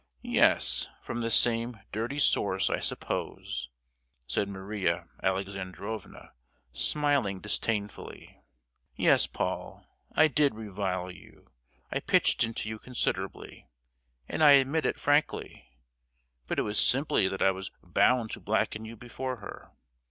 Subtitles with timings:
[0.23, 3.69] "Yes, from the same dirty source, I suppose?"
[4.25, 6.31] said Maria Alexandrovna,
[6.73, 8.41] smiling disdainfully.
[8.95, 11.51] "Yes, Paul, I did revile you:
[11.91, 13.67] I pitched into you considerably,
[14.27, 15.67] and I admit it frankly.
[16.47, 19.69] But it was simply that I was bound to blacken you before her.